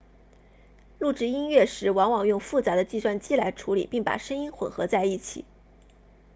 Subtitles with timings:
[0.97, 5.45] 录制音乐时往往用复杂的计算机来处理并把声音混合在一起